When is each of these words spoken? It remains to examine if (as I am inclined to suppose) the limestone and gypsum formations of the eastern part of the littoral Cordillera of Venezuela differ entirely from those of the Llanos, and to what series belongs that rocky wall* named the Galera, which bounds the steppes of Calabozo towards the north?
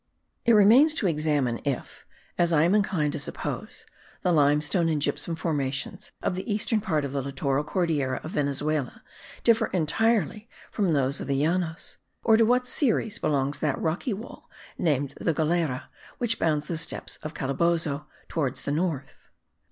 It 0.45 0.53
remains 0.53 0.95
to 0.95 1.05
examine 1.05 1.59
if 1.63 2.07
(as 2.35 2.51
I 2.51 2.63
am 2.63 2.73
inclined 2.73 3.13
to 3.13 3.19
suppose) 3.19 3.85
the 4.23 4.31
limestone 4.31 4.89
and 4.89 4.99
gypsum 4.99 5.35
formations 5.35 6.11
of 6.23 6.33
the 6.33 6.51
eastern 6.51 6.81
part 6.81 7.05
of 7.05 7.11
the 7.11 7.21
littoral 7.21 7.63
Cordillera 7.63 8.19
of 8.23 8.31
Venezuela 8.31 9.03
differ 9.43 9.67
entirely 9.67 10.49
from 10.71 10.91
those 10.93 11.21
of 11.21 11.27
the 11.27 11.43
Llanos, 11.45 11.97
and 12.25 12.35
to 12.39 12.45
what 12.45 12.65
series 12.65 13.19
belongs 13.19 13.59
that 13.59 13.77
rocky 13.77 14.11
wall* 14.11 14.49
named 14.75 15.13
the 15.21 15.35
Galera, 15.35 15.91
which 16.17 16.39
bounds 16.39 16.65
the 16.65 16.79
steppes 16.79 17.17
of 17.17 17.35
Calabozo 17.35 18.07
towards 18.27 18.63
the 18.63 18.71
north? 18.71 19.29